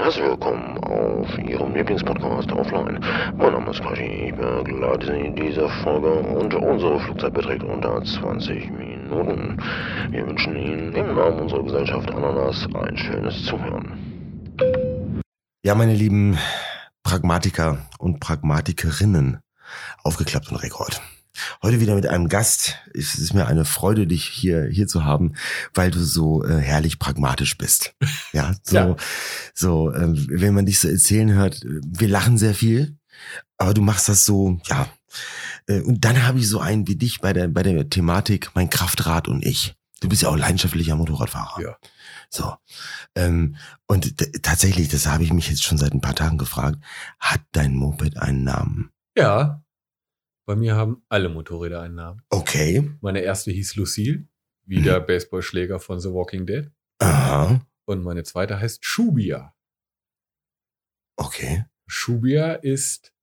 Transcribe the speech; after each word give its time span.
herzlich 0.00 0.24
willkommen 0.24 0.78
auf 0.78 1.38
Ihrem 1.38 1.74
Lieblingspodcast 1.74 2.50
Offline. 2.52 2.98
Mein 3.36 3.52
Name 3.52 3.70
ist 3.70 3.82
Quashi, 3.82 4.28
ich 4.28 4.34
begleite 4.34 5.06
Sie 5.06 5.26
in 5.26 5.36
dieser 5.36 5.68
Folge 5.82 6.10
und 6.10 6.54
unsere 6.54 6.98
Flugzeit 7.00 7.34
beträgt 7.34 7.62
unter 7.62 8.02
20 8.02 8.70
Minuten. 8.70 9.58
Wir 10.10 10.26
wünschen 10.26 10.56
Ihnen 10.56 10.94
im 10.94 11.14
Namen 11.14 11.40
unserer 11.40 11.62
Gesellschaft 11.64 12.10
Ananas 12.10 12.66
ein 12.74 12.96
schönes 12.96 13.44
Zuhören. 13.44 14.56
Ja, 15.62 15.74
meine 15.74 15.94
lieben 15.94 16.38
Pragmatiker 17.02 17.76
und 17.98 18.20
Pragmatikerinnen, 18.20 19.40
aufgeklappt 20.02 20.50
und 20.50 20.56
Rekord. 20.62 21.02
Heute 21.62 21.80
wieder 21.80 21.94
mit 21.94 22.06
einem 22.06 22.28
Gast. 22.28 22.76
Es 22.94 23.14
ist 23.14 23.34
mir 23.34 23.46
eine 23.46 23.64
Freude, 23.64 24.06
dich 24.06 24.24
hier, 24.24 24.66
hier 24.70 24.86
zu 24.88 25.04
haben, 25.04 25.34
weil 25.74 25.90
du 25.90 26.02
so 26.02 26.44
äh, 26.44 26.58
herrlich 26.58 26.98
pragmatisch 26.98 27.56
bist. 27.56 27.94
Ja, 28.32 28.54
so, 28.62 28.76
Ja. 28.76 28.96
so, 29.54 29.92
ähm, 29.94 30.26
wenn 30.30 30.54
man 30.54 30.66
dich 30.66 30.78
so 30.78 30.88
erzählen 30.88 31.32
hört, 31.32 31.64
äh, 31.64 31.80
wir 31.84 32.08
lachen 32.08 32.38
sehr 32.38 32.54
viel, 32.54 32.96
aber 33.56 33.74
du 33.74 33.82
machst 33.82 34.08
das 34.08 34.24
so, 34.24 34.60
ja. 34.66 34.86
Äh, 35.66 35.80
und 35.80 36.04
dann 36.04 36.24
habe 36.26 36.38
ich 36.38 36.48
so 36.48 36.60
einen 36.60 36.86
wie 36.86 36.96
dich 36.96 37.20
bei 37.20 37.32
der, 37.32 37.48
bei 37.48 37.62
der 37.62 37.88
Thematik, 37.88 38.50
mein 38.54 38.70
Kraftrad 38.70 39.26
und 39.28 39.44
ich. 39.44 39.74
Du 40.00 40.08
bist 40.08 40.22
ja 40.22 40.28
auch 40.28 40.36
leidenschaftlicher 40.36 40.96
Motorradfahrer. 40.96 41.60
Ja. 41.62 41.76
So. 42.30 42.54
Ähm, 43.14 43.56
und 43.86 44.14
tatsächlich, 44.42 44.88
das 44.88 45.06
habe 45.06 45.24
ich 45.24 45.32
mich 45.32 45.48
jetzt 45.50 45.62
schon 45.64 45.76
seit 45.78 45.92
ein 45.92 46.00
paar 46.00 46.14
Tagen 46.14 46.38
gefragt, 46.38 46.78
hat 47.18 47.40
dein 47.52 47.74
Moped 47.74 48.16
einen 48.16 48.44
Namen? 48.44 48.90
Ja. 49.16 49.62
Bei 50.50 50.56
mir 50.56 50.74
haben 50.74 51.04
alle 51.08 51.28
Motorräder 51.28 51.80
einen 51.80 51.94
Namen. 51.94 52.22
Okay. 52.28 52.90
Meine 53.02 53.20
erste 53.20 53.52
hieß 53.52 53.76
Lucille, 53.76 54.26
wie 54.66 54.80
Mhm. 54.80 54.82
der 54.82 54.98
Baseballschläger 54.98 55.78
von 55.78 56.00
The 56.00 56.08
Walking 56.08 56.44
Dead. 56.44 56.72
Aha. 56.98 57.64
Und 57.84 58.02
meine 58.02 58.24
zweite 58.24 58.58
heißt 58.58 58.84
Shubia. 58.84 59.54
Okay. 61.16 61.66
Shubia 61.86 62.54
ist 62.54 63.14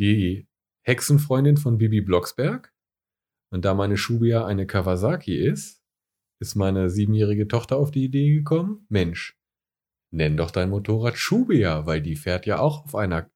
die 0.00 0.48
Hexenfreundin 0.84 1.58
von 1.58 1.78
Bibi 1.78 2.00
Blocksberg. 2.00 2.74
Und 3.52 3.64
da 3.64 3.74
meine 3.74 3.96
Shubia 3.96 4.44
eine 4.44 4.66
Kawasaki 4.66 5.36
ist, 5.36 5.84
ist 6.40 6.56
meine 6.56 6.90
siebenjährige 6.90 7.46
Tochter 7.46 7.76
auf 7.76 7.92
die 7.92 8.02
Idee 8.02 8.34
gekommen, 8.34 8.84
Mensch, 8.88 9.38
nenn 10.12 10.36
doch 10.36 10.50
dein 10.50 10.70
Motorrad 10.70 11.18
Shubia, 11.18 11.86
weil 11.86 12.02
die 12.02 12.16
fährt 12.16 12.46
ja 12.46 12.58
auch 12.58 12.82
auf 12.84 12.96
einer, 12.96 13.30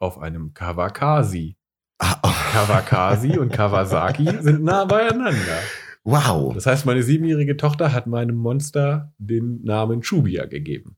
auf 0.00 0.18
einem 0.18 0.54
Kawakasi. 0.54 1.56
Kawakasi 1.98 3.38
und 3.38 3.52
Kawasaki 3.52 4.28
sind 4.40 4.62
nah 4.62 4.84
beieinander. 4.84 5.58
Wow. 6.04 6.54
Das 6.54 6.66
heißt, 6.66 6.86
meine 6.86 7.02
siebenjährige 7.02 7.56
Tochter 7.56 7.92
hat 7.92 8.06
meinem 8.06 8.36
Monster 8.36 9.12
den 9.18 9.62
Namen 9.62 10.02
Shubia 10.02 10.44
gegeben. 10.44 10.96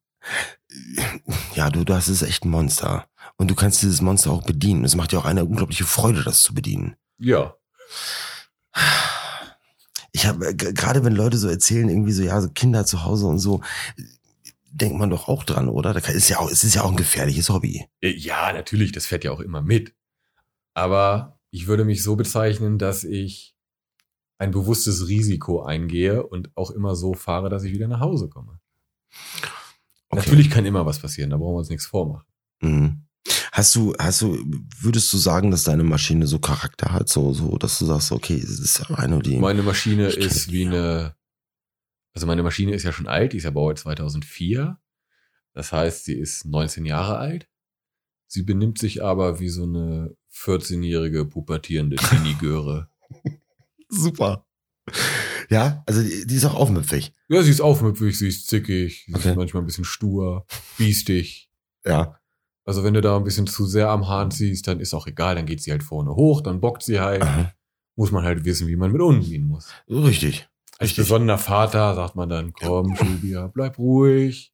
Ja, 1.55 1.70
du, 1.70 1.84
das 1.84 2.08
ist 2.08 2.22
echt 2.22 2.44
ein 2.44 2.50
Monster. 2.50 3.06
Und 3.36 3.50
du 3.50 3.55
kannst 3.55 3.83
dieses 3.83 4.00
Monster 4.00 4.33
auch 4.33 4.42
bedienen. 4.42 4.84
Es 4.84 4.97
macht 4.97 5.12
dir 5.12 5.19
auch 5.19 5.24
eine 5.24 5.44
unglaubliche 5.44 5.84
Freude, 5.84 6.22
das 6.24 6.42
zu 6.42 6.55
bedienen. 6.55 6.97
Ja. 7.19 7.55
Ich 10.12 10.27
habe, 10.27 10.55
gerade 10.55 11.05
wenn 11.05 11.14
Leute 11.14 11.39
so 11.39 11.48
erzählen, 11.48 11.89
irgendwie 11.89 12.12
so, 12.12 12.22
ja, 12.22 12.41
so 12.41 12.48
Kinder 12.48 12.84
zu 12.84 13.05
Hause 13.05 13.27
und 13.27 13.39
so, 13.39 13.61
denkt 14.70 14.98
man 14.98 15.11
doch 15.11 15.28
auch 15.28 15.44
dran, 15.44 15.69
oder? 15.69 15.94
Da 15.94 16.00
kann, 16.00 16.14
ist 16.14 16.28
ja 16.28 16.39
auch, 16.39 16.50
es 16.50 16.64
ist 16.64 16.74
ja 16.74 16.83
auch 16.83 16.91
ein 16.91 16.97
gefährliches 16.97 17.48
Hobby. 17.48 17.86
Äh, 18.00 18.11
Ja, 18.11 18.52
natürlich, 18.52 18.92
das 18.92 19.06
fährt 19.06 19.24
ja 19.24 19.30
auch 19.30 19.41
immer 19.41 19.62
mit. 19.62 19.94
Aber 20.77 21.41
ich 21.50 21.69
würde 21.69 21.86
mich 21.86 22.02
so 22.02 22.16
bezeichnen, 22.16 22.77
dass 22.77 23.02
ich 23.02 23.56
ein 24.36 24.50
bewusstes 24.50 25.08
Risiko 25.08 25.62
eingehe 25.62 26.27
und 26.27 26.55
auch 26.55 26.70
immer 26.70 26.94
so 26.94 27.14
fahre, 27.14 27.48
dass 27.48 27.64
ich 27.64 27.72
wieder 27.72 27.88
nach 27.88 28.00
Hause 28.00 28.28
komme. 28.28 28.60
Okay. 30.10 30.20
Natürlich 30.20 30.50
kann 30.50 30.66
immer 30.66 30.84
was 30.84 30.98
passieren, 30.98 31.30
da 31.30 31.38
brauchen 31.38 31.55
wir 31.55 31.58
uns 31.60 31.70
nichts 31.70 31.86
vormachen. 31.86 32.27
Mhm. 32.60 33.06
Hast 33.52 33.74
du, 33.74 33.94
hast 33.98 34.20
du, 34.20 34.38
würdest 34.78 35.10
du 35.14 35.16
sagen, 35.16 35.50
dass 35.50 35.64
deine 35.64 35.83
Maschine 35.83 36.27
so 36.27 36.38
Charakter 36.38 36.92
hat, 36.92 37.08
so, 37.08 37.33
so, 37.33 37.56
dass 37.56 37.78
du 37.78 37.86
sagst, 37.86 38.12
okay, 38.12 38.36
es 38.36 38.61
ist 38.61 38.78
ja 38.78 38.96
eine, 38.96 39.20
die. 39.20 39.39
Meine 39.39 39.62
Maschine 39.62 40.08
ist 40.08 40.52
wie 40.52 40.67
eine, 40.67 41.17
also 42.12 42.27
meine 42.27 42.42
Maschine 42.42 42.74
ist 42.74 42.83
ja 42.83 42.92
schon 42.92 43.08
alt, 43.08 43.33
die 43.33 43.39
ist 43.39 43.45
ja 43.45 43.51
Baujahr 43.51 43.77
2004. 43.77 44.78
Das 45.55 45.72
heißt, 45.72 46.05
sie 46.05 46.18
ist 46.18 46.45
19 46.45 46.84
Jahre 46.84 47.17
alt. 47.17 47.48
Sie 48.29 48.42
benimmt 48.42 48.79
sich 48.79 49.03
aber 49.05 49.41
wie 49.41 49.48
so 49.48 49.63
eine 49.64 50.17
14-jährige 50.35 51.25
pubertierende 51.25 51.97
Teenie-Göre. 51.97 52.89
Super. 53.89 54.47
Ja, 55.48 55.83
also 55.87 56.03
die, 56.03 56.27
die 56.27 56.35
ist 56.35 56.45
auch 56.45 56.55
aufmüpfig. 56.55 57.13
Ja, 57.29 57.42
sie 57.42 57.51
ist 57.51 57.61
aufmüpfig, 57.61 58.19
sie 58.19 58.29
ist 58.29 58.48
zickig, 58.48 59.05
sie 59.07 59.14
Okay. 59.14 59.31
ist 59.31 59.37
manchmal 59.37 59.63
ein 59.63 59.67
bisschen 59.67 59.85
stur, 59.85 60.45
biestig. 60.77 61.48
Ja. 61.85 62.19
Also 62.64 62.83
wenn 62.83 62.95
du 62.95 63.01
da 63.01 63.17
ein 63.17 63.25
bisschen 63.25 63.47
zu 63.47 63.64
sehr 63.67 63.89
am 63.91 64.09
Hahn 64.09 64.31
ziehst, 64.33 64.67
dann 64.67 64.81
ist 64.81 64.93
auch 64.93 65.07
egal, 65.07 65.37
dann 65.37 65.47
geht 65.47 65.63
sie 65.63 65.70
halt 65.70 65.85
vorne 65.85 66.14
hoch, 66.17 66.41
dann 66.41 66.61
bockt 66.61 66.83
sie 66.83 66.98
halt. 67.01 67.23
Aha. 67.23 67.53
Muss 67.95 68.11
man 68.11 68.25
halt 68.25 68.45
wissen, 68.45 68.67
wie 68.69 68.77
man 68.77 68.93
mit 68.93 69.01
umgehen 69.01 69.47
muss. 69.47 69.69
Richtig. 69.89 70.48
Als 70.73 70.91
Richtig. 70.91 71.05
besonderer 71.05 71.39
Vater 71.39 71.95
sagt 71.95 72.14
man 72.17 72.29
dann, 72.29 72.53
komm, 72.53 72.95
Schubia, 72.97 73.47
bleib 73.47 73.79
ruhig. 73.79 74.53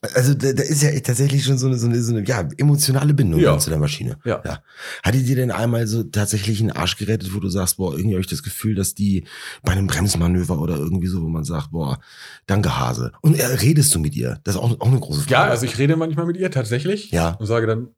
Also 0.00 0.32
da, 0.34 0.52
da 0.52 0.62
ist 0.62 0.80
ja 0.82 0.90
tatsächlich 1.00 1.42
schon 1.44 1.58
so 1.58 1.66
eine, 1.66 1.76
so 1.76 1.88
eine, 1.88 2.00
so 2.00 2.14
eine 2.14 2.24
ja, 2.24 2.48
emotionale 2.56 3.14
Bindung 3.14 3.40
Ja. 3.40 3.58
zu 3.58 3.68
der 3.68 3.80
Maschine. 3.80 4.16
Ja. 4.24 4.40
ja. 4.44 4.62
Hat 5.02 5.14
die 5.14 5.24
dir 5.24 5.34
denn 5.34 5.50
einmal 5.50 5.88
so 5.88 6.04
tatsächlich 6.04 6.60
einen 6.60 6.70
Arsch 6.70 6.96
gerettet, 6.96 7.34
wo 7.34 7.40
du 7.40 7.48
sagst, 7.48 7.78
boah, 7.78 7.92
irgendwie 7.94 8.14
habe 8.14 8.20
ich 8.20 8.28
das 8.28 8.44
Gefühl, 8.44 8.76
dass 8.76 8.94
die 8.94 9.24
bei 9.64 9.72
einem 9.72 9.88
Bremsmanöver 9.88 10.60
oder 10.60 10.76
irgendwie 10.76 11.08
so, 11.08 11.20
wo 11.22 11.28
man 11.28 11.42
sagt, 11.42 11.72
boah, 11.72 11.98
danke 12.46 12.78
Hase. 12.78 13.10
Und 13.22 13.34
äh, 13.40 13.44
redest 13.44 13.92
du 13.92 13.98
mit 13.98 14.14
ihr? 14.14 14.38
Das 14.44 14.54
ist 14.54 14.60
auch, 14.60 14.80
auch 14.80 14.86
eine 14.88 15.00
große 15.00 15.22
Frage. 15.22 15.32
Ja, 15.32 15.44
also 15.46 15.66
ich 15.66 15.78
rede 15.78 15.96
manchmal 15.96 16.26
mit 16.26 16.36
ihr 16.36 16.50
tatsächlich. 16.52 17.10
Ja. 17.10 17.30
Und 17.32 17.46
sage 17.46 17.66
dann 17.66 17.88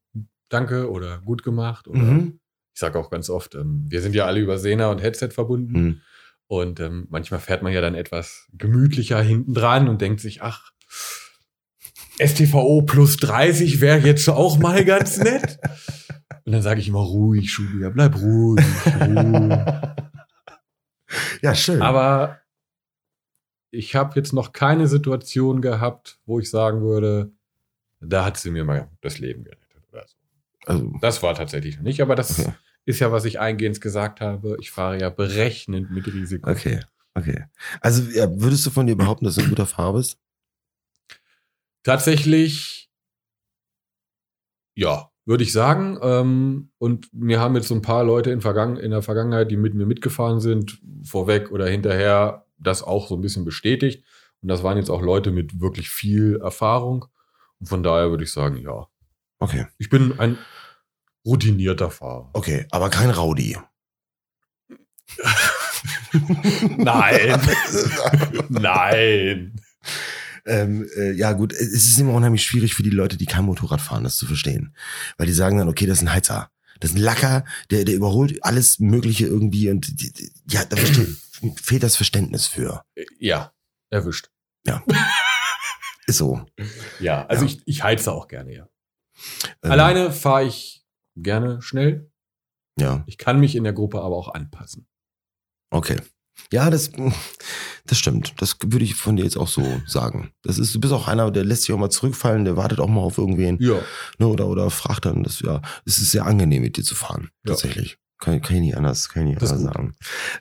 Danke 0.49 0.91
oder 0.91 1.19
gut 1.19 1.43
gemacht. 1.44 1.87
Oder 1.87 2.00
Mhm. 2.00 2.41
ich 2.75 2.81
sage 2.81 2.99
auch 2.99 3.11
ganz 3.11 3.28
oft, 3.28 3.55
ähm, 3.55 3.84
wir 3.88 4.00
sind 4.00 4.15
ja 4.15 4.25
alle 4.25 4.41
über 4.41 4.59
Sena 4.59 4.91
und 4.91 5.03
Headset 5.03 5.28
verbunden. 5.32 5.72
Mhm. 5.82 6.00
Und 6.47 6.81
ähm, 6.81 7.06
manchmal 7.11 7.41
fährt 7.41 7.62
man 7.62 7.72
ja 7.72 7.81
dann 7.82 7.94
etwas 7.94 8.49
gemütlicher 8.55 9.21
hinten 9.21 9.53
dran 9.55 9.87
und 9.88 10.00
denkt 10.00 10.21
sich, 10.21 10.43
ach, 10.43 10.71
STVO 12.19 12.82
plus 12.82 13.16
30 13.19 13.81
wäre 13.81 13.98
jetzt 13.98 14.28
auch 14.28 14.59
mal 14.59 14.84
ganz 14.84 15.19
nett. 15.19 15.59
Und 16.44 16.53
dann 16.53 16.62
sage 16.62 16.81
ich 16.81 16.88
immer 16.88 17.00
ruhig, 17.00 17.53
Schubia, 17.53 17.91
bleib 17.91 18.16
ruhig. 18.21 18.65
ruhig. 19.00 19.59
Ja, 21.43 21.54
schön. 21.54 21.82
Aber 21.82 22.38
ich 23.70 23.94
habe 23.94 24.12
jetzt 24.16 24.32
noch 24.32 24.53
keine 24.53 24.87
Situation 24.87 25.60
gehabt, 25.60 26.19
wo 26.26 26.38
ich 26.38 26.50
sagen 26.50 26.82
würde, 26.82 27.32
da 28.00 28.25
hat 28.25 28.37
sie 28.37 28.50
mir 28.50 28.65
mal 28.65 28.88
das 29.00 29.19
Leben 29.19 29.44
gerettet 29.44 29.82
oder 29.93 30.04
so. 30.06 30.16
also, 30.66 30.93
Das 31.00 31.22
war 31.22 31.34
tatsächlich 31.34 31.76
noch 31.76 31.84
nicht, 31.84 32.00
aber 32.00 32.15
das 32.16 32.38
okay. 32.38 32.53
ist 32.84 33.00
ja, 33.00 33.12
was 33.12 33.25
ich 33.25 33.38
eingehend 33.41 33.81
gesagt 33.81 34.20
habe. 34.20 34.56
Ich 34.60 34.70
fahre 34.70 35.00
ja 35.00 35.10
berechnend 35.10 35.91
mit 35.91 36.06
Risiko. 36.06 36.50
okay. 36.50 36.81
Okay. 37.15 37.44
Also 37.81 38.04
ja, 38.12 38.28
würdest 38.41 38.65
du 38.66 38.70
von 38.70 38.87
dir 38.87 38.97
behaupten, 38.97 39.25
dass 39.25 39.34
du 39.34 39.43
ein 39.43 39.49
guter 39.49 39.66
Fahrer 39.66 39.94
bist? 39.94 40.16
Tatsächlich, 41.82 42.91
ja, 44.76 45.10
würde 45.24 45.44
ich 45.44 45.52
sagen. 45.52 45.98
Ähm, 46.02 46.70
und 46.78 47.12
mir 47.12 47.41
haben 47.41 47.54
jetzt 47.54 47.68
so 47.68 47.74
ein 47.74 47.82
paar 47.82 48.04
Leute 48.04 48.30
in, 48.30 48.41
Vergangen 48.41 48.76
in 48.76 48.91
der 48.91 49.02
Vergangenheit, 49.02 49.50
die 49.50 49.56
mit 49.56 49.74
mir 49.74 49.86
mitgefahren 49.86 50.40
sind, 50.40 50.80
vorweg 51.04 51.50
oder 51.50 51.66
hinterher, 51.69 52.46
das 52.58 52.82
auch 52.82 53.08
so 53.08 53.14
ein 53.16 53.20
bisschen 53.22 53.44
bestätigt. 53.44 54.04
Und 54.42 54.48
das 54.48 54.62
waren 54.62 54.76
jetzt 54.76 54.90
auch 54.90 55.02
Leute 55.02 55.30
mit 55.30 55.60
wirklich 55.60 55.90
viel 55.90 56.40
Erfahrung. 56.42 57.06
Und 57.58 57.69
von 57.69 57.82
daher 57.82 58.10
würde 58.10 58.24
ich 58.24 58.32
sagen, 58.32 58.56
ja, 58.56 58.86
Okay. 59.38 59.66
ich 59.78 59.88
bin 59.88 60.19
ein 60.19 60.38
routinierter 61.24 61.90
Fahrer. 61.90 62.30
Okay, 62.34 62.66
aber 62.70 62.90
kein 62.90 63.10
Rowdy. 63.10 63.56
Nein. 66.76 67.40
Nein. 68.48 69.60
Ähm, 70.50 70.88
äh, 70.97 71.12
ja 71.12 71.33
gut, 71.33 71.53
es 71.53 71.73
ist 71.73 71.99
immer 71.99 72.12
unheimlich 72.12 72.43
schwierig 72.43 72.75
für 72.75 72.82
die 72.82 72.91
Leute, 72.91 73.17
die 73.17 73.26
kein 73.26 73.44
Motorrad 73.44 73.81
fahren, 73.81 74.02
das 74.02 74.17
zu 74.17 74.26
verstehen. 74.26 74.75
Weil 75.17 75.29
die 75.29 75.32
sagen 75.32 75.58
dann, 75.58 75.69
okay, 75.69 75.87
das 75.87 75.99
ist 75.99 76.02
ein 76.05 76.12
Heizer. 76.12 76.50
Das 76.81 76.91
ist 76.91 76.97
ein 76.97 77.02
Lacker, 77.02 77.44
der, 77.70 77.85
der 77.85 77.94
überholt 77.94 78.43
alles 78.43 78.81
Mögliche 78.81 79.26
irgendwie 79.26 79.70
und 79.70 80.00
die, 80.00 80.12
die, 80.12 80.32
ja, 80.49 80.64
da 80.64 80.76
fehlt 81.62 81.82
das 81.82 81.97
Verständnis 81.97 82.47
für. 82.47 82.85
Ja, 83.19 83.52
erwischt. 83.91 84.31
Ist 86.06 86.19
so. 86.19 86.44
Ja, 86.99 87.26
also 87.26 87.44
Ja. 87.44 87.50
Ich, 87.50 87.62
ich 87.67 87.82
heize 87.85 88.11
auch 88.12 88.26
gerne, 88.26 88.53
ja. 88.53 88.69
Ähm, 89.62 89.70
Alleine 89.70 90.11
fahre 90.11 90.44
ich 90.44 90.85
gerne 91.14 91.62
schnell. 91.62 92.11
Ja, 92.79 93.05
Ich 93.06 93.19
kann 93.19 93.38
mich 93.38 93.55
in 93.55 93.64
der 93.64 93.73
Gruppe 93.73 94.00
aber 94.00 94.17
auch 94.17 94.32
anpassen. 94.35 94.88
okay. 95.70 95.96
Ja, 96.52 96.70
das, 96.70 96.90
das 97.87 97.98
stimmt. 97.98 98.34
Das 98.38 98.56
würde 98.64 98.84
ich 98.84 98.94
von 98.94 99.16
dir 99.16 99.25
jetzt 99.25 99.37
auch 99.37 99.48
so 99.48 99.81
sagen. 99.87 100.32
Das 100.42 100.58
ist, 100.58 100.75
du 100.75 100.81
bist 100.81 100.92
auch 100.92 101.06
einer, 101.08 101.31
der 101.31 101.44
lässt 101.44 101.62
sich 101.62 101.75
auch 101.75 101.78
mal 101.78 101.90
zurückfallen, 101.90 102.44
der 102.44 102.56
wartet 102.56 102.81
auch 102.81 102.88
mal 102.88 103.00
auf 103.02 103.19
irgendwen. 103.19 103.56
Ja. 103.60 103.81
Ne, 104.19 104.26
oder, 104.26 104.46
oder 104.48 104.70
fragt 104.70 105.04
dann, 105.06 105.22
das, 105.22 105.40
ja, 105.40 105.60
es 105.84 105.98
ist 105.98 106.10
sehr 106.12 106.26
angenehm, 106.26 106.62
mit 106.62 106.76
dir 106.76 106.84
zu 106.84 106.94
fahren. 106.94 107.31
Ja. 107.44 107.50
Tatsächlich. 107.52 107.98
Kann, 108.19 108.40
kann 108.42 108.56
ich 108.56 108.62
nicht 108.62 108.76
anders, 108.76 109.08
kann 109.08 109.22
ich 109.25 109.28
nicht 109.31 109.42
Das 109.42 109.52
anders 109.52 109.72
sagen. 109.75 109.94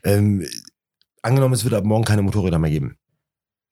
Ähm, 0.04 0.46
angenommen, 1.22 1.54
es 1.54 1.64
wird 1.64 1.74
ab 1.76 1.86
morgen 1.86 2.04
keine 2.06 2.22
Motorräder 2.22 2.60
mehr 2.60 2.72
geben. 2.72 2.98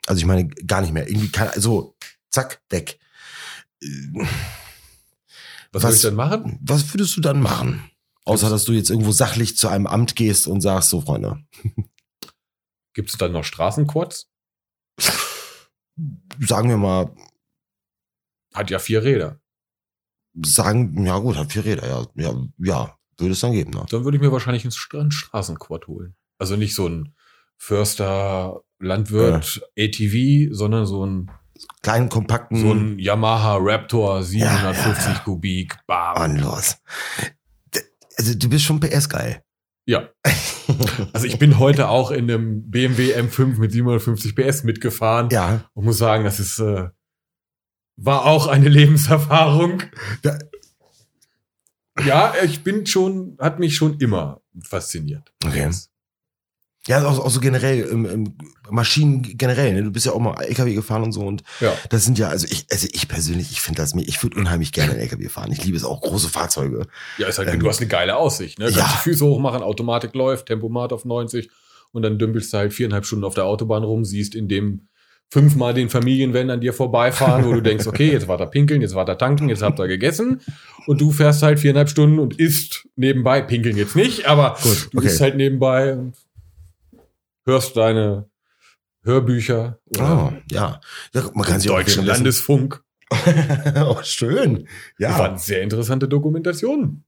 Also 0.06 0.20
ich 0.20 0.26
meine, 0.26 0.48
gar 0.48 0.82
nicht 0.82 0.94
mehr. 0.94 1.10
Irgendwie 1.10 1.30
kann, 1.30 1.50
also, 1.50 1.96
zack, 2.30 2.62
weg. 2.70 3.00
äh, 3.82 3.88
Was, 5.74 5.84
Was- 5.84 5.84
soll 5.84 5.94
ich 5.96 6.02
denn 6.02 6.16
machen? 6.16 6.60
was 6.62 6.94
würdest 6.94 7.18
du 7.18 7.22
dann 7.22 7.42
machen? 7.42 7.84
Außer, 8.26 8.50
dass 8.50 8.66
du 8.66 8.74
jetzt 8.74 8.90
irgendwo 8.90 9.12
sachlich 9.14 9.56
zu 9.58 9.70
einem 9.70 9.88
Amt 9.88 10.16
gehst 10.18 10.48
und 10.48 10.60
sagst, 10.62 10.90
so 10.90 11.00
Freunde, 11.02 11.40
Gibt 12.98 13.12
es 13.12 13.18
dann 13.18 13.32
noch 13.32 13.44
Straßenquads? 13.44 14.28
sagen 16.40 16.70
wir 16.70 16.78
mal, 16.78 17.16
Hat 18.56 18.72
ja 18.72 18.80
vier 18.80 19.04
Räder. 19.04 19.40
sagen, 20.44 21.06
ja 21.06 21.20
gut, 21.20 21.38
hat 21.38 21.52
vier 21.52 21.64
Räder, 21.64 21.88
ja, 21.88 22.08
ja, 22.16 22.34
ja, 22.58 22.98
würde 23.20 23.34
es 23.34 23.40
dann 23.40 23.52
geben, 23.52 23.70
ne? 23.70 23.86
Dann 23.92 24.04
würde 24.04 24.18
ich 24.18 24.22
mir 24.24 24.32
wahrscheinlich 24.32 24.64
einen 24.64 24.72
Stra- 24.72 25.00
einen 25.02 25.12
Straßenquad 25.12 25.86
holen. 25.86 26.16
Also 26.40 26.56
nicht 26.56 26.74
so 26.74 26.88
ein 26.90 27.14
Förster, 27.58 28.64
Landwirt, 28.80 29.62
ATV, 29.78 30.50
sondern 30.56 30.88
so 30.88 31.06
ein, 31.06 31.30
Kleinen, 31.84 32.10
kompakten, 32.10 32.58
so 32.60 32.72
ein 32.74 32.98
Yamaha 32.98 33.58
Raptor 33.60 34.24
750 34.24 34.34
Hm. 34.42 35.04
Ja, 35.04 35.08
ja, 35.12 35.14
ja. 35.18 35.20
Kubik. 35.24 35.78
Bam. 35.86 36.16
Mann, 36.18 36.38
los. 36.40 36.78
Also 38.18 38.34
du 38.34 38.50
bist 38.50 38.66
schon 38.66 38.80
PS-geil. 38.80 39.44
Ja. 39.88 40.10
Also 41.14 41.26
ich 41.28 41.40
bin 41.40 41.60
heute 41.60 41.88
auch 41.88 42.12
in 42.12 42.30
einem 42.30 42.70
BMW 42.70 43.16
M5 43.16 43.58
mit 43.58 43.72
750 43.72 44.36
PS 44.36 44.64
mitgefahren 44.66 45.30
ja, 45.32 45.64
und 45.74 45.86
muss 45.86 45.98
sagen, 45.98 46.26
das 46.26 46.42
ist 46.42 46.60
äh, 46.60 46.90
war 47.96 48.26
auch 48.26 48.48
eine 48.48 48.68
Lebenserfahrung. 48.78 49.84
Da- 50.24 50.38
Ja, 52.06 52.34
ich 52.44 52.64
bin 52.66 52.86
schon, 52.86 53.38
hat 53.40 53.60
mich 53.60 53.78
schon 53.78 53.98
immer 54.00 54.42
fasziniert. 54.62 55.32
Okay. 55.46 55.72
Ja, 56.88 57.06
auch, 57.06 57.20
auch 57.20 57.30
so 57.30 57.40
generell, 57.40 57.88
ähm, 57.92 58.06
ähm, 58.06 58.34
Maschinen 58.70 59.22
generell, 59.38 59.74
ne? 59.74 59.84
Du 59.84 59.92
bist 59.92 60.06
ja 60.06 60.12
auch 60.14 60.20
mal 60.20 60.42
LKW 60.42 60.74
gefahren 60.74 61.04
und 61.04 61.12
so 61.12 61.22
und 61.22 61.44
Ja. 61.60 61.74
das 61.90 62.06
sind 62.06 62.18
ja, 62.18 62.30
also 62.30 62.48
ich, 62.50 62.66
also 62.72 62.88
ich 62.92 63.08
persönlich, 63.08 63.52
ich 63.52 63.62
finde 63.62 63.82
das 63.82 63.94
mir, 63.94 64.02
ich 64.04 64.22
würde 64.24 64.40
unheimlich 64.40 64.72
gerne 64.72 64.92
einen 64.92 65.02
LKW 65.02 65.30
fahren. 65.30 65.52
Ich 65.52 65.64
liebe 65.64 65.78
es 65.78 65.84
auch, 65.84 66.02
große 66.02 66.30
Fahrzeuge. 66.30 66.88
Ja, 67.18 67.28
ist 67.28 67.38
halt, 67.38 67.50
Ähm, 67.50 67.60
du 67.60 67.68
hast 67.70 67.80
eine 67.80 67.88
geile 67.88 68.16
Aussicht, 68.16 68.60
ne? 68.60 68.66
Kannst 68.66 68.80
ja. 68.80 68.86
die 68.88 69.10
Füße 69.10 69.26
hochmachen, 69.26 69.62
Automatik 69.62 70.14
läuft, 70.16 70.48
Tempomat 70.48 70.92
auf 70.94 71.06
90 71.06 71.50
und 71.92 72.02
dann 72.02 72.18
dümpelst 72.20 72.54
du 72.54 72.58
halt 72.58 72.74
viereinhalb 72.74 73.06
Stunden 73.06 73.26
auf 73.26 73.34
der 73.36 73.46
Autobahn 73.46 73.84
rum, 73.84 74.04
siehst 74.06 74.36
in 74.36 74.48
dem 74.48 74.88
fünfmal 75.30 75.74
den 75.74 75.90
Familienvan 75.90 76.50
an 76.50 76.62
dir 76.62 76.74
vorbeifahren, 76.74 77.46
wo 77.46 77.52
du 77.52 77.62
denkst, 77.62 77.86
okay, 77.88 78.12
jetzt 78.12 78.28
war 78.28 78.38
da 78.38 78.46
pinkeln, 78.46 78.82
jetzt 78.82 78.96
war 78.96 79.04
da 79.06 79.16
tanken, 79.16 79.50
jetzt 79.50 79.62
habt 79.62 79.80
ihr 79.80 79.88
gegessen 79.88 80.40
und 80.86 81.02
du 81.02 81.12
fährst 81.12 81.44
halt 81.44 81.60
viereinhalb 81.60 81.90
Stunden 81.90 82.20
und 82.20 82.40
isst 82.40 82.88
nebenbei, 82.96 83.42
pinkeln 83.42 83.76
jetzt 83.76 83.96
nicht, 83.96 84.26
aber 84.26 84.58
Gut, 84.62 84.90
du 84.92 85.00
okay. 85.00 85.08
isst 85.08 85.20
halt 85.20 85.36
nebenbei 85.36 85.94
und 85.96 86.14
hörst 87.48 87.76
deine 87.76 88.30
Hörbücher 89.04 89.80
Oh, 89.98 90.32
ja. 90.52 90.82
Man 91.34 91.46
kann 91.46 91.60
sich 91.60 91.72
auch 91.72 91.78
deutschen 91.78 92.06
Landesfunk. 92.06 92.84
oh, 93.76 94.00
schön. 94.04 94.68
Das 95.00 95.12
Ja, 95.12 95.18
waren 95.18 95.38
sehr 95.38 95.62
interessante 95.62 96.08
Dokumentationen. 96.10 97.06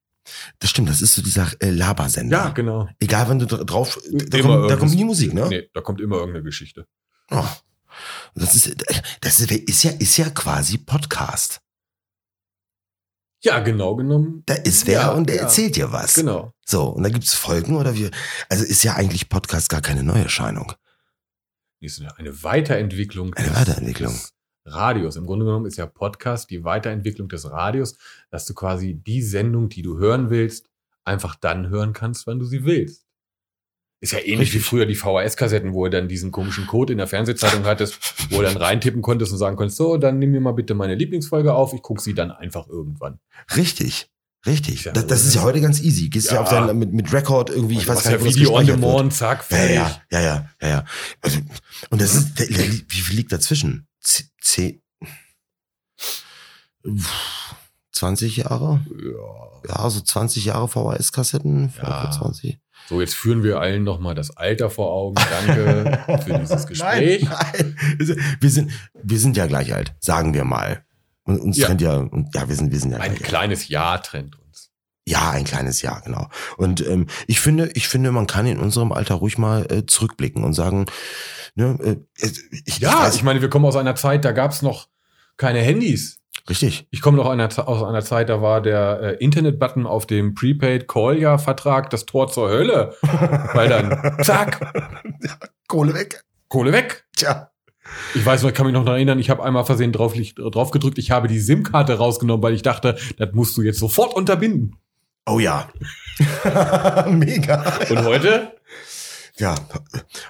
das 0.59 0.69
stimmt. 0.69 0.89
Das 0.89 1.01
ist 1.01 1.13
so 1.15 1.21
dieser 1.21 1.51
äh, 1.59 1.69
Labersender. 1.71 2.37
Ja, 2.37 2.49
genau. 2.49 2.87
Egal, 2.99 3.29
wenn 3.29 3.39
du 3.39 3.45
dra- 3.45 3.65
drauf, 3.65 3.99
da, 4.11 4.39
kommt, 4.41 4.71
da 4.71 4.77
kommt 4.77 4.95
nie 4.95 5.03
Musik, 5.03 5.33
ne? 5.33 5.47
Nee, 5.49 5.69
da 5.73 5.81
kommt 5.81 5.99
immer 5.99 6.15
irgendeine 6.17 6.45
Geschichte. 6.45 6.85
Oh. 7.31 7.43
Das 8.33 8.55
ist, 8.55 8.75
das 9.21 9.39
ist, 9.41 9.51
ist 9.51 9.83
ja, 9.83 9.91
ist 9.91 10.15
ja 10.17 10.29
quasi 10.29 10.77
Podcast. 10.77 11.59
Ja, 13.41 13.59
genau 13.59 13.95
genommen. 13.95 14.43
Da 14.45 14.55
ist 14.55 14.85
wer 14.85 14.99
Ja, 15.01 15.11
und 15.11 15.27
der 15.29 15.37
ja. 15.37 15.41
erzählt 15.43 15.75
dir 15.77 15.91
was. 15.91 16.13
Genau. 16.15 16.53
So, 16.65 16.87
und 16.89 17.03
da 17.03 17.09
gibt's 17.09 17.33
Folgen 17.35 17.75
oder 17.77 17.95
wie? 17.95 18.09
Also 18.49 18.65
ist 18.65 18.83
ja 18.83 18.95
eigentlich 18.95 19.29
Podcast 19.29 19.69
gar 19.69 19.81
keine 19.81 20.03
Neuerscheinung. 20.03 20.73
Ist 21.79 22.01
eine- 22.01 22.17
eine 22.17 22.43
Weiterentwicklung. 22.43 23.33
Eine 23.35 23.47
des- 23.47 23.55
Weiterentwicklung. 23.57 24.11
Des 24.13 24.73
Radios. 24.73 25.15
Im 25.15 25.25
Grunde 25.25 25.45
genommen 25.45 25.65
ist 25.65 25.77
ja 25.77 25.85
Podcast 25.85 26.49
die 26.49 26.63
Weiterentwicklung 26.65 27.29
des 27.29 27.49
Radios, 27.49 27.95
dass 28.29 28.45
du 28.45 28.53
quasi 28.53 28.93
die 28.95 29.21
Sendung, 29.21 29.69
die 29.69 29.81
du 29.83 29.97
hören 29.97 30.29
willst, 30.29 30.69
einfach 31.05 31.35
dann 31.35 31.69
hören 31.69 31.93
kannst, 31.93 32.27
wann 32.27 32.39
du 32.39 32.45
sie 32.45 32.65
willst. 32.65 33.05
Ist 34.01 34.13
ja 34.13 34.19
ähnlich 34.19 34.53
wie 34.53 34.57
Richtig. 34.57 34.65
früher 34.65 34.85
die 34.85 34.95
VHS-Kassetten, 34.95 35.73
wo 35.73 35.83
du 35.85 35.89
dann 35.91 36.07
diesen 36.07 36.31
komischen 36.31 36.67
Code 36.67 36.93
in 36.93 36.97
der 36.99 37.07
Fernsehzeitung 37.07 37.65
hattest, 37.65 37.97
wo 38.29 38.37
du 38.37 38.43
dann 38.43 38.55
reintippen 38.57 39.01
konntest 39.01 39.31
und 39.33 39.37
sagen 39.39 39.57
konntest, 39.57 39.77
so, 39.77 39.97
dann 39.97 40.19
nimm 40.19 40.31
mir 40.31 40.39
mal 40.39 40.53
bitte 40.53 40.73
meine 40.73 40.95
Lieblingsfolge 40.95 41.53
auf, 41.53 41.73
ich 41.73 41.81
gucke 41.81 42.01
sie 42.01 42.13
dann 42.13 42.31
einfach 42.31 42.67
irgendwann. 42.69 43.19
Richtig. 43.57 44.09
Richtig. 44.45 44.85
Ja, 44.85 44.93
das, 44.93 45.05
das 45.07 45.25
ist 45.25 45.35
ja 45.35 45.41
heute 45.41 45.59
ganz 45.59 45.81
easy. 45.81 46.07
Gehst 46.07 46.27
ja, 46.27 46.35
Ja. 46.35 46.41
auf 46.43 46.49
dein, 46.49 46.79
mit, 46.79 46.93
mit 46.93 47.11
Record 47.11 47.49
irgendwie, 47.49 47.73
ich 47.73 47.81
Und 47.81 47.95
weiß 47.95 48.03
gar 48.05 48.11
nicht, 48.11 48.21
ja 48.25 48.35
Video 48.35 48.55
on. 48.55 48.65
Demand, 48.65 49.13
zack, 49.13 49.39
Ja, 49.49 49.57
fertig. 49.57 49.75
ja, 49.75 50.01
ja, 50.11 50.19
ja, 50.21 50.49
ja, 50.61 50.67
ja. 50.69 50.85
Also, 51.21 51.39
und 51.89 51.99
das 52.01 52.15
ist, 52.15 52.39
der- 52.39 52.47
wie 52.47 53.01
viel 53.01 53.17
liegt 53.17 53.33
dazwischen? 53.33 53.85
Zehn, 54.41 54.81
Uff, 56.85 57.55
20 57.99 58.37
Jahre? 58.37 58.81
Ja. 59.01 59.73
Ja, 59.83 59.89
so 59.89 59.99
20 60.01 60.45
Jahre 60.45 60.67
VHS-Kassetten, 60.67 61.73
Ja. 61.81 62.09
20. 62.11 62.59
So, 62.87 63.01
jetzt 63.01 63.13
führen 63.13 63.43
wir 63.43 63.59
allen 63.59 63.83
nochmal 63.83 64.15
das 64.15 64.35
Alter 64.35 64.69
vor 64.69 64.91
Augen. 64.91 65.15
Danke 65.45 65.99
für 66.25 66.39
dieses 66.39 66.65
Gespräch. 66.65 67.23
Nein, 67.23 67.75
nein. 67.99 68.17
Wir 68.39 68.49
sind, 68.49 68.71
wir 68.93 69.19
sind 69.19 69.37
ja 69.37 69.45
gleich 69.47 69.73
alt, 69.73 69.93
sagen 69.99 70.33
wir 70.33 70.45
mal. 70.45 70.83
Und 71.23 71.39
uns 71.41 71.57
Ja. 71.57 71.67
trennt 71.67 71.81
ja, 71.81 72.07
ja, 72.33 72.47
wir 72.49 72.55
sind, 72.55 72.71
wir 72.71 72.79
sind 72.79 72.91
ja 72.91 72.97
Ein 72.97 73.09
gleich 73.11 73.19
alt. 73.21 73.23
kleines 73.29 73.67
Jahr 73.67 74.01
trennt 74.01 74.39
uns. 74.39 74.71
Ja, 75.05 75.31
ein 75.31 75.43
kleines 75.43 75.81
Jahr, 75.81 76.01
genau. 76.01 76.29
Und 76.57 76.85
ähm, 76.87 77.07
ich 77.27 77.39
finde, 77.41 77.69
ich 77.73 77.87
finde, 77.89 78.11
man 78.11 78.27
kann 78.27 78.47
in 78.47 78.59
unserem 78.59 78.91
Alter 78.91 79.15
ruhig 79.15 79.37
mal 79.37 79.65
äh, 79.71 79.85
zurückblicken 79.85 80.43
und 80.43 80.53
sagen, 80.53 80.85
ne, 81.55 81.77
äh, 81.83 81.97
ich, 82.65 82.79
Ja, 82.79 82.89
ich 82.91 82.95
weiß, 82.97 83.15
ich 83.15 83.23
meine, 83.23 83.41
wir 83.41 83.49
kommen 83.49 83.65
aus 83.65 83.75
einer 83.75 83.95
Zeit, 83.95 84.23
da 84.23 84.31
gab's 84.31 84.61
noch 84.61 84.87
keine 85.37 85.59
Handys. 85.59 86.18
Richtig. 86.49 86.87
Ich 86.91 87.01
komme 87.01 87.17
noch 87.17 87.29
einer, 87.29 87.47
aus 87.67 87.83
einer 87.83 88.01
Zeit, 88.01 88.29
da 88.29 88.41
war 88.41 88.61
der 88.61 88.99
äh, 89.01 89.23
Internet-Button 89.23 89.85
auf 89.85 90.05
dem 90.05 90.33
Prepaid-Call-Ja-Vertrag 90.33 91.89
das 91.89 92.05
Tor 92.05 92.27
zur 92.27 92.49
Hölle. 92.49 92.95
Weil 93.53 93.69
dann, 93.69 94.23
zack, 94.23 94.73
Kohle 95.67 95.93
weg. 95.93 96.23
Kohle 96.47 96.73
weg. 96.73 97.05
Tja. 97.15 97.51
Ich 98.13 98.25
weiß 98.25 98.43
noch, 98.43 98.49
ich 98.49 98.55
kann 98.55 98.65
mich 98.65 98.73
noch 98.73 98.83
daran 98.83 98.97
erinnern, 98.97 99.19
ich 99.19 99.29
habe 99.29 99.43
einmal 99.43 99.65
versehen 99.65 99.91
drauf, 99.91 100.13
drauf 100.35 100.71
gedrückt, 100.71 100.97
ich 100.97 101.11
habe 101.11 101.27
die 101.27 101.39
SIM-Karte 101.39 101.97
rausgenommen, 101.97 102.43
weil 102.43 102.53
ich 102.53 102.61
dachte, 102.61 102.97
das 103.17 103.29
musst 103.33 103.57
du 103.57 103.61
jetzt 103.61 103.79
sofort 103.79 104.13
unterbinden. 104.13 104.75
Oh 105.25 105.39
ja. 105.39 105.69
Mega. 107.07 107.63
Und 107.89 108.03
heute? 108.03 108.53
Ja, 109.39 109.55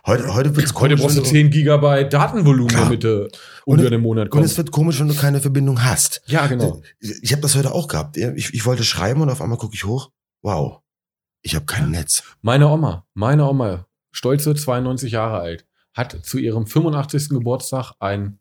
heute, 0.06 0.34
heute 0.34 0.56
wird's 0.56 0.74
Heute 0.76 0.96
komisch, 0.96 1.02
brauchst 1.02 1.18
du 1.18 1.22
wenn 1.24 1.30
10 1.30 1.50
Gigabyte 1.50 2.14
Datenvolumen, 2.14 2.68
Klar. 2.68 2.84
damit 2.86 3.04
du 3.04 3.24
Und- 3.24 3.32
unter 3.80 3.90
dem 3.90 4.02
Monat 4.02 4.26
Und 4.32 4.40
es 4.42 4.50
kommst. 4.50 4.58
wird 4.58 4.72
komisch, 4.72 5.00
wenn 5.00 5.08
du 5.08 5.16
keine 5.16 5.42
Verbindung 5.42 5.84
hast. 5.84 6.22
Ja, 6.28 6.46
genau. 6.48 6.82
Ich 7.00 7.32
habe 7.32 7.42
das 7.42 7.56
heute 7.56 7.72
auch 7.74 7.88
gehabt. 7.88 8.18
Ich, 8.18 8.54
ich 8.54 8.66
wollte 8.66 8.84
schreiben 8.84 9.22
und 9.22 9.30
auf 9.30 9.42
einmal 9.42 9.58
gucke 9.58 9.74
ich 9.76 9.84
hoch. 9.84 10.12
Wow. 10.44 10.82
Ich 11.42 11.56
habe 11.56 11.66
kein 11.66 11.90
Netz. 11.92 12.24
Meine 12.42 12.68
Oma, 12.68 13.06
meine 13.14 13.48
Oma, 13.48 13.88
stolze 14.12 14.54
92 14.54 15.12
Jahre 15.14 15.40
alt, 15.40 15.66
hat 15.94 16.18
zu 16.24 16.38
ihrem 16.38 16.68
85. 16.68 17.30
Geburtstag 17.30 17.94
ein 18.00 18.40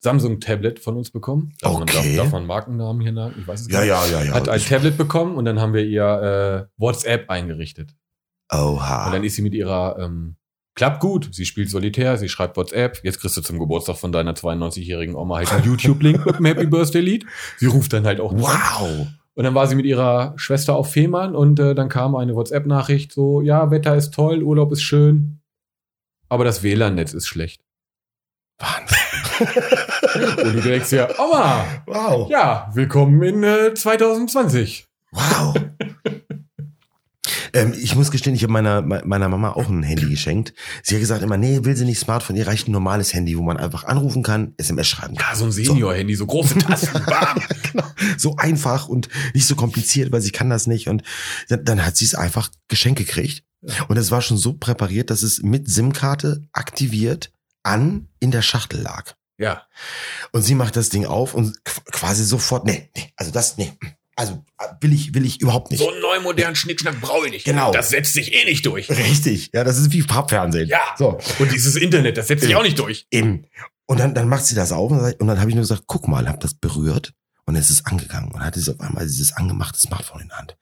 Samsung-Tablet 0.00 0.80
von 0.80 0.96
uns 0.96 1.10
bekommen. 1.10 1.54
Darf, 1.60 1.78
man, 1.78 1.86
darf, 1.86 1.98
Okay. 1.98 2.16
darf 2.16 2.30
man 2.32 2.46
Markennamen 2.46 3.00
hier 3.02 3.12
nennen? 3.12 3.34
Ich 3.40 3.46
weiß 3.46 3.62
es 3.62 3.68
Ja, 3.68 3.84
gar 3.84 4.02
nicht. 4.02 4.12
ja, 4.12 4.20
ja, 4.20 4.24
ja. 4.26 4.34
Hat 4.34 4.48
ein 4.48 4.58
Ich- 4.58 4.68
Tablet 4.68 4.96
bekommen 4.96 5.36
und 5.36 5.44
dann 5.44 5.60
haben 5.60 5.72
wir 5.74 5.84
ihr 5.84 6.68
äh, 6.68 6.72
WhatsApp 6.76 7.30
eingerichtet. 7.30 7.94
Oha. 8.52 9.06
Und 9.06 9.12
dann 9.12 9.24
ist 9.24 9.36
sie 9.36 9.42
mit 9.42 9.54
ihrer, 9.54 9.98
ähm, 9.98 10.36
klappt 10.74 11.00
gut, 11.00 11.28
sie 11.32 11.44
spielt 11.44 11.70
Solitär, 11.70 12.16
sie 12.18 12.28
schreibt 12.28 12.56
WhatsApp, 12.56 13.00
jetzt 13.02 13.20
kriegst 13.20 13.36
du 13.36 13.40
zum 13.40 13.58
Geburtstag 13.58 13.96
von 13.96 14.12
deiner 14.12 14.34
92-jährigen 14.34 15.14
Oma 15.14 15.36
halt 15.36 15.52
einen 15.52 15.64
YouTube-Link 15.64 16.24
mit 16.26 16.38
dem 16.38 16.46
Happy 16.46 16.66
Birthday-Lied. 16.66 17.26
Sie 17.58 17.66
ruft 17.66 17.92
dann 17.92 18.06
halt 18.06 18.20
auch 18.20 18.32
nicht 18.32 18.48
an. 18.48 18.60
Wow. 18.80 19.06
Und 19.34 19.44
dann 19.44 19.54
war 19.54 19.66
sie 19.66 19.74
mit 19.74 19.86
ihrer 19.86 20.34
Schwester 20.36 20.76
auf 20.76 20.90
Fehmarn 20.92 21.34
und 21.34 21.58
äh, 21.58 21.74
dann 21.74 21.88
kam 21.88 22.14
eine 22.14 22.34
WhatsApp-Nachricht 22.34 23.12
so, 23.12 23.40
ja, 23.40 23.70
Wetter 23.70 23.96
ist 23.96 24.12
toll, 24.12 24.42
Urlaub 24.42 24.72
ist 24.72 24.82
schön, 24.82 25.42
aber 26.32 26.44
das 26.46 26.62
WLAN-Netz 26.62 27.12
ist 27.12 27.26
schlecht. 27.26 27.62
Wahnsinn. 28.58 28.96
Und 30.46 30.54
du 30.54 30.60
denkst 30.62 30.90
ja, 30.92 31.10
Oma, 31.18 31.62
Wow. 31.84 32.30
ja, 32.30 32.70
willkommen 32.72 33.22
in 33.22 33.42
äh, 33.42 33.74
2020. 33.74 34.86
Wow. 35.10 35.54
Ähm, 37.54 37.72
ich 37.76 37.94
muss 37.94 38.10
gestehen, 38.10 38.34
ich 38.34 38.42
habe 38.42 38.52
meiner, 38.52 38.82
me- 38.82 39.02
meiner 39.04 39.28
Mama 39.28 39.52
auch 39.52 39.68
ein 39.68 39.82
Handy 39.82 40.08
geschenkt. 40.08 40.54
Sie 40.82 40.94
hat 40.94 41.00
gesagt 41.00 41.22
immer, 41.22 41.36
nee, 41.36 41.60
will 41.64 41.76
sie 41.76 41.84
nicht 41.84 41.98
Smartphone, 41.98 42.36
ihr 42.36 42.46
reicht 42.46 42.68
ein 42.68 42.72
normales 42.72 43.12
Handy, 43.14 43.36
wo 43.38 43.42
man 43.42 43.56
einfach 43.56 43.84
anrufen 43.84 44.22
kann, 44.22 44.54
SMS 44.56 44.86
schreiben 44.88 45.16
kann. 45.16 45.30
Ja, 45.30 45.36
so 45.36 45.44
ein 45.46 45.52
Senior-Handy, 45.52 46.14
so 46.14 46.26
große 46.26 46.58
Tasten, 46.58 47.04
bam. 47.06 47.40
genau. 47.70 47.84
So 48.18 48.36
einfach 48.36 48.88
und 48.88 49.08
nicht 49.34 49.46
so 49.46 49.54
kompliziert, 49.56 50.12
weil 50.12 50.20
sie 50.20 50.30
kann 50.32 50.50
das 50.50 50.66
nicht. 50.66 50.88
Und 50.88 51.02
dann, 51.48 51.64
dann 51.64 51.84
hat 51.86 51.96
sie 51.96 52.04
es 52.04 52.14
einfach 52.14 52.50
geschenkt 52.68 52.98
gekriegt. 52.98 53.44
Und 53.88 53.96
es 53.96 54.10
war 54.10 54.22
schon 54.22 54.38
so 54.38 54.54
präpariert, 54.54 55.10
dass 55.10 55.22
es 55.22 55.42
mit 55.42 55.68
SIM-Karte 55.70 56.42
aktiviert 56.52 57.32
an 57.62 58.08
in 58.18 58.30
der 58.32 58.42
Schachtel 58.42 58.80
lag. 58.82 59.14
Ja, 59.38 59.62
Und 60.32 60.42
sie 60.42 60.54
macht 60.54 60.76
das 60.76 60.88
Ding 60.88 61.06
auf 61.06 61.34
und 61.34 61.56
qu- 61.64 61.84
quasi 61.90 62.24
sofort, 62.24 62.64
nee, 62.66 62.90
nee, 62.96 63.12
also 63.16 63.30
das, 63.32 63.56
nee, 63.56 63.72
also 64.16 64.44
äh, 64.58 64.64
will 64.80 64.92
ich, 64.92 65.14
will 65.14 65.24
ich 65.24 65.40
überhaupt 65.40 65.70
nicht. 65.70 65.80
so 65.80 65.90
einen 65.90 66.00
neuen 66.00 66.22
modernen 66.22 66.54
Schnickschnack 66.54 67.00
brauche 67.00 67.26
ich 67.26 67.32
nicht. 67.32 67.44
Genau. 67.44 67.72
Das 67.72 67.90
setzt 67.90 68.12
sich 68.14 68.32
eh 68.34 68.44
nicht 68.44 68.64
durch. 68.66 68.90
Richtig, 68.90 69.50
ja, 69.54 69.64
das 69.64 69.78
ist 69.78 69.92
wie 69.92 70.02
Farbfernsehen. 70.02 70.68
Ja. 70.68 70.80
So, 70.98 71.18
Und 71.38 71.52
dieses 71.52 71.76
Internet, 71.76 72.16
das 72.18 72.28
setzt 72.28 72.44
sich 72.44 72.54
auch 72.54 72.62
nicht 72.62 72.78
durch. 72.78 73.06
eben. 73.10 73.46
Und 73.86 74.00
dann, 74.00 74.14
dann 74.14 74.28
macht 74.28 74.44
sie 74.46 74.54
das 74.54 74.72
auf 74.72 74.90
und 74.90 74.98
dann, 74.98 75.12
und 75.14 75.26
dann 75.26 75.40
habe 75.40 75.50
ich 75.50 75.54
nur 75.54 75.62
gesagt, 75.62 75.84
guck 75.86 76.08
mal, 76.08 76.28
hab 76.28 76.40
das 76.40 76.54
berührt 76.54 77.12
und 77.44 77.56
es 77.56 77.70
ist 77.70 77.86
angegangen 77.86 78.30
und 78.32 78.44
hatte 78.44 78.60
auf 78.70 78.80
einmal 78.80 79.04
dieses 79.04 79.32
angemachte 79.32 79.78
Smartphone 79.78 80.22
in 80.22 80.28
der 80.28 80.38
Hand. 80.38 80.56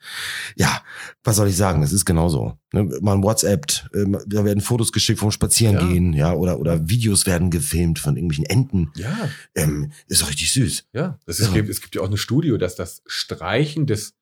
Ja, 0.56 0.82
was 1.22 1.36
soll 1.36 1.48
ich 1.48 1.56
sagen? 1.56 1.82
Es 1.82 1.92
ist 1.92 2.04
genauso. 2.04 2.58
Ne? 2.72 2.84
Man 3.02 3.22
WhatsAppt, 3.22 3.90
äh, 3.92 4.06
da 4.26 4.44
werden 4.44 4.60
Fotos 4.60 4.92
geschickt 4.92 5.20
vom 5.20 5.30
Spazierengehen, 5.30 6.12
ja, 6.14 6.32
oder 6.32 6.58
oder 6.58 6.88
Videos 6.88 7.26
werden 7.26 7.50
gefilmt 7.50 7.98
von 7.98 8.16
irgendwelchen 8.16 8.46
Enten. 8.46 8.90
Ja, 8.96 9.28
Ähm, 9.54 9.92
ist 10.06 10.22
doch 10.22 10.28
richtig 10.28 10.52
süß. 10.52 10.84
ja. 10.92 11.18
Das 11.26 11.38
ist, 11.38 11.48
Ja. 11.48 11.54
Gibt, 11.54 11.68
es 11.68 11.80
gibt 11.80 11.94
ja 11.94 12.00
auch 12.02 12.06
eine 12.06 12.16
Studie, 12.16 12.56
dass 12.58 12.76
das 12.76 13.02
Streichen 13.06 13.86
des 13.86 14.14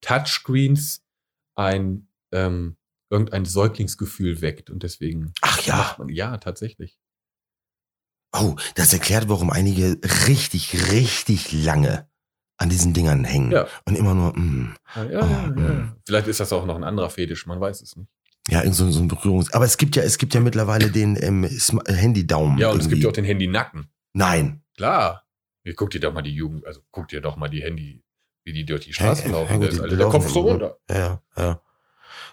Touchscreens 0.00 1.02
ein 1.54 2.08
ähm, 2.32 2.76
irgendein 3.10 3.44
Säuglingsgefühl 3.44 4.40
weckt 4.40 4.70
und 4.70 4.82
deswegen 4.82 5.32
Ach 5.42 5.60
ja. 5.66 5.94
man 5.98 6.08
ja 6.08 6.36
tatsächlich. 6.38 6.98
Oh, 8.32 8.54
das 8.76 8.92
erklärt, 8.92 9.28
warum 9.28 9.50
einige 9.50 9.98
richtig, 10.28 10.90
richtig 10.92 11.52
lange 11.52 12.08
an 12.56 12.68
diesen 12.68 12.92
Dingern 12.92 13.24
hängen. 13.24 13.50
Ja. 13.50 13.66
Und 13.86 13.96
immer 13.96 14.14
nur, 14.14 14.36
mm, 14.36 14.74
Ja, 14.96 15.04
ja, 15.04 15.20
Oh, 15.20 15.24
ja, 15.24 15.42
ja. 15.42 15.46
mm. 15.48 15.96
Vielleicht 16.06 16.28
ist 16.28 16.40
das 16.40 16.52
auch 16.52 16.66
noch 16.66 16.76
ein 16.76 16.84
anderer 16.84 17.10
Fetisch, 17.10 17.46
man 17.46 17.60
weiß 17.60 17.80
es 17.82 17.96
nicht. 17.96 18.08
ja, 18.48 18.60
irgend 18.60 18.76
so, 18.76 18.90
so 18.90 19.00
ein 19.00 19.08
Berührungs. 19.08 19.52
Aber 19.52 19.64
es 19.64 19.76
gibt 19.78 19.96
ja, 19.96 20.02
es 20.02 20.18
gibt 20.18 20.34
ja 20.34 20.40
mittlerweile 20.40 20.90
den 20.90 21.16
ähm, 21.20 21.44
Sma- 21.58 21.82
Handy-Daumen. 21.88 22.58
Ja, 22.58 22.70
und 22.70 22.76
es 22.80 22.82
gibt 22.88 22.92
irgendwie. 22.92 23.02
ja 23.04 23.08
auch 23.08 23.12
den 23.14 23.24
Handy-Nacken. 23.24 23.90
Nein. 24.12 24.62
Klar. 24.76 25.24
Ihr 25.64 25.74
guckt 25.74 25.94
dir 25.94 26.00
doch 26.00 26.12
mal 26.12 26.22
die 26.22 26.34
Jugend, 26.34 26.66
also 26.66 26.80
guckt 26.90 27.12
dir 27.12 27.20
doch 27.20 27.36
mal 27.36 27.48
die 27.48 27.62
Handy, 27.62 28.02
wie 28.44 28.52
die 28.52 28.64
durch 28.64 28.84
die 28.86 28.92
Straße 28.92 29.24
Ja, 29.26 29.32
laufen. 29.32 29.48
Da 29.60 29.66
gut, 29.66 29.72
die 29.76 29.80
alle 29.80 29.88
der 29.90 29.98
laufen 29.98 30.12
Kopf 30.12 30.28
so 30.28 30.32
so, 30.34 30.44
ne? 30.44 30.50
runter. 30.52 30.76
Ja, 30.90 31.22
ja. 31.36 31.60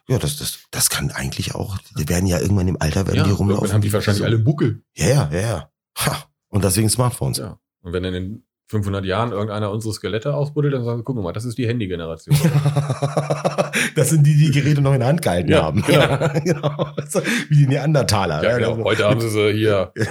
Ja, 0.09 0.17
das, 0.19 0.37
das, 0.37 0.59
das 0.71 0.89
kann 0.89 1.11
eigentlich 1.11 1.53
auch. 1.55 1.77
Die 1.97 2.07
werden 2.07 2.27
ja 2.27 2.39
irgendwann 2.39 2.67
im 2.69 2.81
Alter 2.81 3.05
werden 3.07 3.17
Ja, 3.17 3.23
die 3.25 3.31
rumlaufen. 3.31 3.63
irgendwann 3.65 3.73
haben 3.73 3.81
die 3.81 3.91
wahrscheinlich 3.93 4.19
so. 4.19 4.25
alle 4.25 4.39
Buckel. 4.39 4.81
Ja, 4.95 5.07
ja, 5.07 5.29
ja. 5.31 5.71
Ha. 5.97 6.23
Und 6.49 6.63
deswegen 6.63 6.89
Smartphones. 6.89 7.37
Ja. 7.37 7.59
Und 7.81 7.93
wenn 7.93 8.03
in 8.03 8.13
den 8.13 8.43
500 8.69 9.05
Jahren 9.05 9.31
irgendeiner 9.31 9.71
unsere 9.71 9.93
Skelette 9.93 10.33
ausbuddelt, 10.33 10.73
dann 10.73 10.83
sagen 10.83 10.99
wir, 10.99 11.03
wir 11.15 11.23
mal, 11.23 11.31
das 11.31 11.45
ist 11.45 11.57
die 11.57 11.67
Handy-Generation. 11.67 12.35
das 13.95 14.09
sind 14.09 14.25
die, 14.27 14.35
die 14.35 14.51
Geräte 14.51 14.81
noch 14.81 14.93
in 14.93 14.99
der 14.99 15.07
Hand 15.07 15.21
gehalten 15.21 15.49
Ja, 15.49 15.63
haben. 15.63 15.81
genau. 15.83 15.99
Ja, 16.09 16.27
genau. 16.39 16.87
So, 17.07 17.21
wie 17.49 17.55
die 17.55 17.67
Neandertaler. 17.67 18.43
ja, 18.43 18.57
genau. 18.57 18.83
Heute 18.83 19.05
haben 19.09 19.21
sie 19.21 19.29
sie 19.29 19.51
hier, 19.53 19.91
ich 19.95 20.07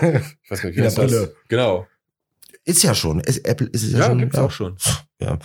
weiß 0.51 0.63
gar 0.63 0.69
nicht, 0.71 0.79
wie 0.79 0.83
das? 0.83 0.95
Brille. 0.95 1.35
Genau. 1.49 1.87
Ist 2.65 2.83
ja 2.83 2.95
schon. 2.95 3.21
Ist, 3.21 3.47
Apple 3.47 3.69
ist 3.69 3.83
es 3.85 3.93
ja, 3.93 3.99
Ja, 3.99 4.07
schon. 4.07 4.19
gibt's 4.19 4.37
ja. 4.37 4.43
auch 4.45 4.51
schon. 4.51 4.77
Ja, 5.19 5.39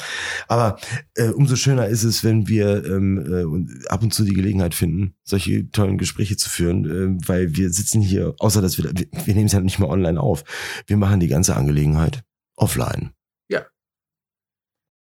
aber 0.49 0.77
äh, 1.15 1.29
umso 1.29 1.55
schöner 1.55 1.87
ist 1.87 2.03
es, 2.03 2.25
wenn 2.25 2.49
wir 2.49 2.83
ähm, 2.85 3.77
äh, 3.85 3.87
ab 3.87 4.03
und 4.03 4.13
zu 4.13 4.25
die 4.25 4.33
Gelegenheit 4.33 4.75
finden, 4.75 5.15
solche 5.23 5.71
tollen 5.71 5.97
Gespräche 5.97 6.35
zu 6.35 6.49
führen, 6.49 6.85
äh, 6.85 7.27
weil 7.27 7.55
wir 7.55 7.69
sitzen 7.71 8.01
hier, 8.01 8.35
außer 8.39 8.61
dass 8.61 8.77
wir, 8.77 8.91
wir, 8.93 9.07
wir 9.25 9.33
nehmen 9.33 9.45
es 9.45 9.53
ja 9.53 9.61
nicht 9.61 9.79
mehr 9.79 9.87
online 9.87 10.19
auf, 10.19 10.43
wir 10.87 10.97
machen 10.97 11.21
die 11.21 11.29
ganze 11.29 11.55
Angelegenheit 11.55 12.23
offline. 12.57 13.11